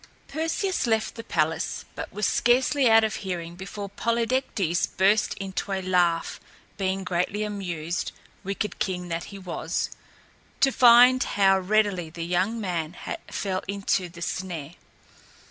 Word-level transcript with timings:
Perseus 0.27 0.87
left 0.87 1.13
the 1.13 1.23
palace, 1.23 1.85
but 1.93 2.11
was 2.11 2.25
scarcely 2.25 2.89
out 2.89 3.03
of 3.03 3.17
hearing 3.17 3.55
before 3.55 3.87
Polydectes 3.87 4.87
burst 4.87 5.35
into 5.35 5.71
a 5.71 5.81
laugh, 5.83 6.39
being 6.75 7.03
greatly 7.03 7.43
amused, 7.43 8.11
wicked 8.43 8.79
king 8.79 9.09
that 9.09 9.25
he 9.25 9.37
was, 9.37 9.91
to 10.59 10.71
find 10.71 11.21
how 11.23 11.59
readily 11.59 12.09
the 12.09 12.25
young 12.25 12.59
man 12.59 12.97
fell 13.29 13.61
into 13.67 14.09
the 14.09 14.23
snare. 14.23 14.73